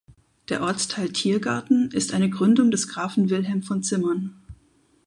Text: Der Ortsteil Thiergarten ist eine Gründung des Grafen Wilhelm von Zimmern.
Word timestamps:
Der 0.49 0.61
Ortsteil 0.63 1.09
Thiergarten 1.13 1.91
ist 1.93 2.15
eine 2.15 2.27
Gründung 2.31 2.71
des 2.71 2.87
Grafen 2.87 3.29
Wilhelm 3.29 3.61
von 3.61 3.83
Zimmern. 3.83 4.33